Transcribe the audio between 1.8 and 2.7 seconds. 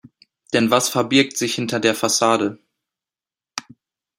Fassade?